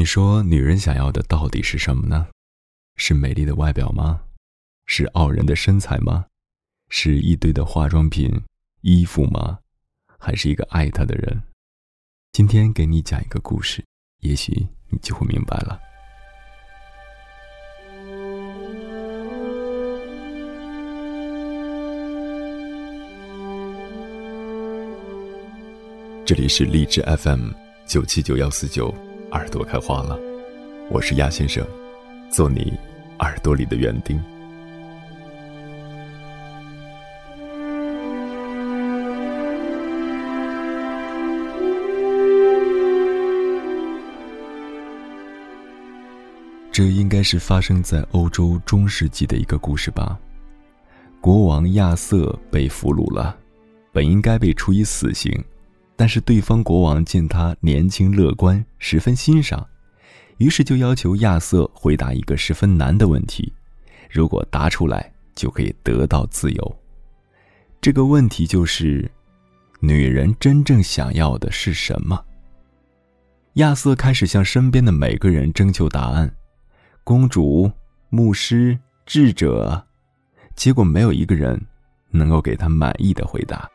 [0.00, 2.28] 你说，女人想要的到底是什么呢？
[2.96, 4.22] 是美丽的外表吗？
[4.86, 6.24] 是傲人的身材吗？
[6.88, 8.40] 是一堆的化妆品、
[8.80, 9.58] 衣服吗？
[10.18, 11.42] 还是一个爱她的人？
[12.32, 13.84] 今天给你讲一个故事，
[14.20, 15.78] 也许你就会明白了。
[26.24, 27.50] 这里是荔枝 FM
[27.84, 28.94] 九七九幺四九，
[29.32, 30.18] 耳朵开花了，
[30.90, 31.64] 我是鸭先生，
[32.32, 32.76] 做你
[33.20, 34.20] 耳朵里的园丁。
[46.72, 50.18] 这应该是发生在欧洲中世纪的一个故事吧。
[51.20, 53.36] 国王亚瑟被俘虏了，
[53.92, 55.32] 本应该被处以死刑。
[56.00, 59.68] 但是对方国王见他年轻乐观，十分欣赏，
[60.38, 63.52] 于是就要求亚瑟回答一个十分难的问题，
[64.08, 66.76] 如果答出来就可以得到自由。
[67.82, 69.10] 这个问题就是：
[69.80, 72.18] 女人真正想要的是什么？
[73.56, 76.34] 亚瑟开始向身边的每个人征求答案，
[77.04, 77.70] 公主、
[78.08, 79.86] 牧师、智者，
[80.56, 81.60] 结果没有一个人
[82.08, 83.70] 能够给他满意的回答。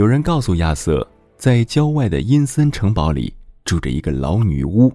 [0.00, 1.06] 有人告诉亚瑟，
[1.36, 3.34] 在郊外的阴森城堡里
[3.66, 4.90] 住着一个老女巫，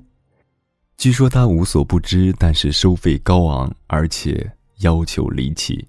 [0.98, 5.88] 据说她无所不知，但是收费高昂，而且要求离奇。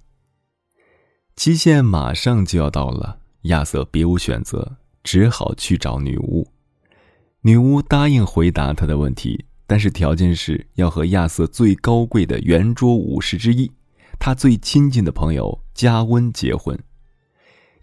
[1.34, 6.47] 期限马上就要到了，亚瑟别无选择，只好去找女巫。
[7.41, 13.72] 女巫答应回答他的问题，但是条件是要和亚瑟最高贵的圆桌武士之一，
[14.19, 16.78] 他最亲近的朋友加温结婚。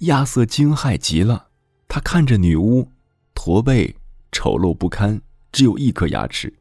[0.03, 1.47] 亚瑟惊骇极了，
[1.87, 2.91] 他看着女巫，
[3.33, 3.95] 驼背、
[4.33, 6.53] 丑陋不堪，只有一颗牙齿，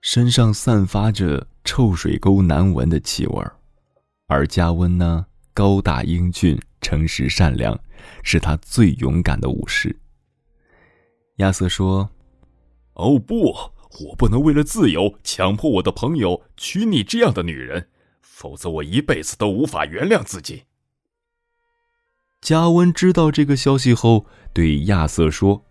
[0.00, 3.54] 身上散发着臭水沟难闻的气味儿。
[4.26, 7.78] 而加温呢，高大英俊、诚实善良，
[8.22, 9.94] 是他最勇敢的武士。
[11.36, 12.08] 亚瑟说
[12.94, 13.54] ：“哦不，
[14.06, 17.90] 我不能为了自由强迫我的朋友娶你这样的女人，
[18.22, 20.62] 否则我一辈子都无法原谅自己。”
[22.42, 25.64] 加温知道这个消息后，对亚瑟说：“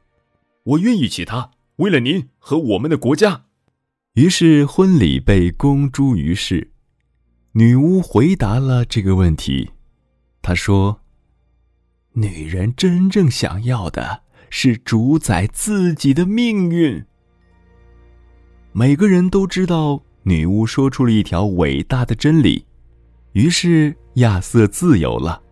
[0.64, 3.44] 我愿意娶她，为了您和我们的国家。”
[4.16, 6.72] 于是婚礼被公诸于世。
[7.52, 9.72] 女巫回答了这个问题，
[10.42, 11.02] 她说
[12.16, 17.04] ：“女人真正想要的是主宰自己的命运。”
[18.72, 22.66] 每个人都知道，女巫说出了一条伟大的真理，
[23.34, 25.44] 于是亚瑟自由了。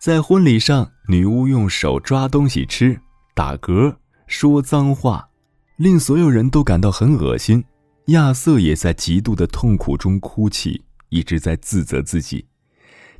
[0.00, 2.98] 在婚礼上，女巫用手抓东西吃，
[3.34, 3.94] 打嗝，
[4.26, 5.28] 说脏话，
[5.76, 7.62] 令所有人都感到很恶心。
[8.06, 12.46] 亚瑟也在极度的痛苦中哭泣，一直在自责自己。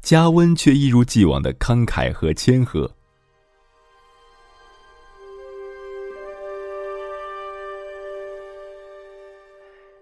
[0.00, 2.90] 加温却一如既往的慷慨和谦和。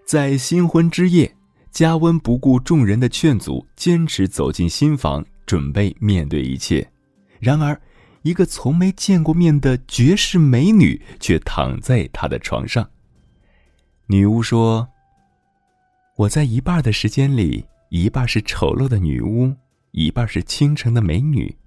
[0.05, 1.35] 在新婚之夜，
[1.71, 5.25] 加温不顾众人的劝阻，坚持走进新房。
[5.49, 6.87] 准备面对一切，
[7.39, 7.81] 然而，
[8.21, 12.87] 一个从没见过面的绝世美女却躺在他的床上。
[14.05, 14.87] 女巫说
[16.17, 19.51] ：“我在一半的时间里，一半是丑陋的女巫，
[19.89, 21.57] 一半是倾城的美女。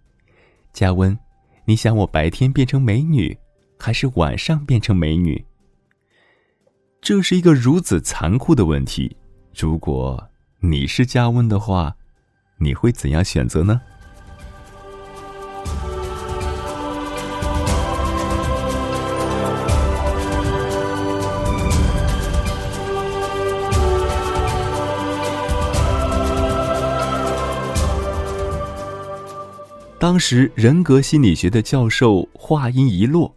[0.73, 1.19] 加温，
[1.65, 3.37] 你想我白天变成美女，
[3.81, 5.45] 还是晚上变成美女？”
[7.03, 9.17] 这是一个如此残酷的问题。
[9.53, 11.97] 如果你是加温的话。
[12.63, 13.81] 你会怎样选择呢？
[29.99, 33.33] 当时，人格心理学的教授话音一落，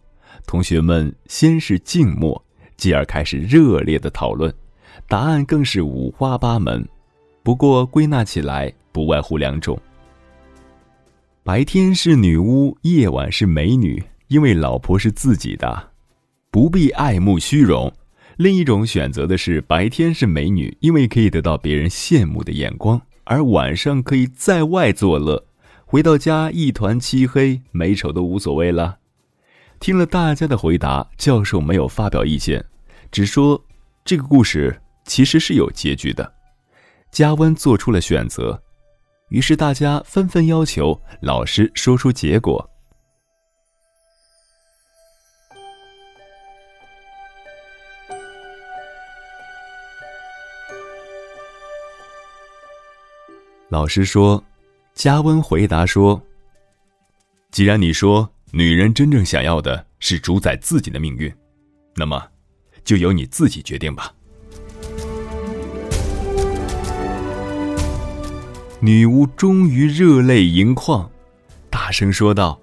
[0.48, 2.44] 同学们先是静默，
[2.76, 4.52] 继而开始热烈的讨论，
[5.06, 6.84] 答案更是五花八门。
[7.46, 8.72] 不过归纳起来。
[8.90, 9.78] 不外乎两种：
[11.44, 15.90] 白天是女巫，夜晚是美女，因为老婆是自己的，
[16.50, 17.88] 不必爱慕虚荣；
[18.36, 25.46] 另一种选择的是白天是美女，因为可以得到别人羡慕的眼光，而晚上可以在外作乐，
[25.84, 28.98] 回到家一团漆黑，美丑都无所谓了。
[29.78, 32.64] 听了大家的回答，教授没有发表意见，
[33.12, 33.62] 只说
[34.04, 36.32] 这个故事其实是有结局的。
[37.16, 38.62] 加温做出了选择，
[39.30, 42.62] 于是大家纷纷要求老师说出结果。
[53.70, 54.44] 老师说
[54.92, 56.20] ：“加温回答说，
[57.50, 61.34] 既然你说女人真正想要的是主宰自己的命运，
[61.94, 62.22] 那么
[62.84, 64.12] 就由你自己决定吧。”
[68.80, 71.10] 女巫终于热泪盈眶，
[71.70, 72.60] 大声说道：“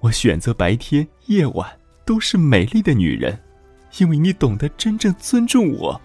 [0.00, 1.66] 我选择白天、夜晚
[2.04, 3.40] 都是美丽的女人，
[3.96, 5.98] 因为你懂得真正尊重我。”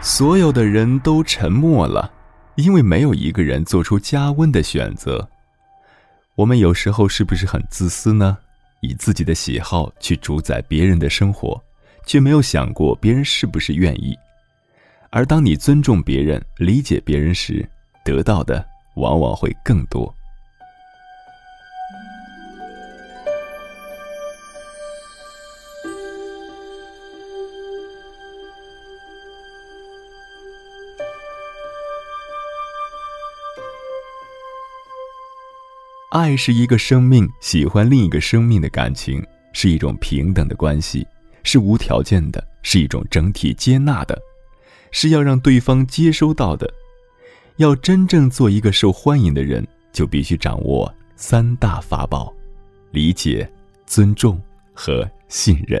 [0.00, 2.10] 所有的人都沉默了，
[2.56, 5.28] 因为没有一个人做出加温的选择。
[6.34, 8.36] 我们有时候是不是很自私呢？
[8.80, 11.62] 以自己的喜好去主宰别人的生活，
[12.06, 14.16] 却没有想过别人是不是愿意。
[15.10, 17.68] 而当你尊重别人、理解别人时，
[18.04, 18.64] 得到的
[18.94, 20.14] 往往会更多。
[36.10, 41.06] 爱是一个生命喜欢另一个生命的感情，是一种平等的关系，
[41.44, 44.20] 是无条件的，是一种整体接纳的，
[44.90, 46.68] 是要让对方接收到的。
[47.58, 52.34] 要真正做一个受欢迎的人，就必须掌握三大法宝：
[52.90, 53.48] 理解、
[53.86, 54.40] 尊重
[54.74, 55.80] 和信任。